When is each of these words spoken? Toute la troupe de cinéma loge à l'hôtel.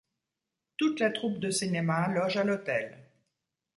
Toute 0.77 0.99
la 0.99 1.11
troupe 1.11 1.37
de 1.37 1.51
cinéma 1.51 2.07
loge 2.07 2.35
à 2.35 2.43
l'hôtel. 2.43 3.07